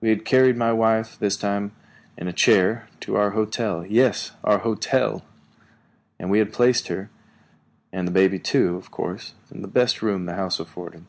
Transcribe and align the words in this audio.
We 0.00 0.08
had 0.08 0.24
carried 0.24 0.56
my 0.56 0.72
wife, 0.72 1.16
this 1.16 1.36
time 1.36 1.70
in 2.18 2.26
a 2.26 2.32
chair, 2.32 2.88
to 2.98 3.14
our 3.14 3.30
hotel 3.30 3.86
yes, 3.86 4.32
our 4.42 4.58
hotel! 4.58 5.24
and 6.18 6.26
there 6.28 6.32
we 6.32 6.38
had 6.40 6.52
placed 6.52 6.88
her, 6.88 7.10
and 7.92 8.08
the 8.08 8.10
baby 8.10 8.40
too, 8.40 8.74
of 8.74 8.90
course, 8.90 9.34
in 9.52 9.62
the 9.62 9.68
best 9.68 10.02
room 10.02 10.26
the 10.26 10.34
house 10.34 10.58
afforded. 10.58 11.04